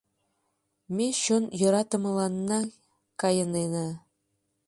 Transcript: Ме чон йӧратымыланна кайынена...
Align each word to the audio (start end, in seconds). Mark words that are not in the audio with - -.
Ме 0.95 1.07
чон 1.21 1.43
йӧратымыланна 1.59 2.59
кайынена... 3.21 3.87